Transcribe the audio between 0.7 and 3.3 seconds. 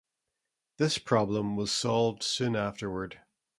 This problem was solved soon afterward.